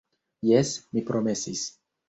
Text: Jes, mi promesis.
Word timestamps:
Jes, 0.51 0.71
mi 0.97 1.05
promesis. 1.11 1.69